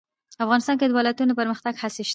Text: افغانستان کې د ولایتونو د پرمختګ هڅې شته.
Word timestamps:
افغانستان 0.43 0.75
کې 0.77 0.85
د 0.87 0.91
ولایتونو 0.97 1.31
د 1.33 1.37
پرمختګ 1.39 1.73
هڅې 1.81 2.03
شته. 2.07 2.09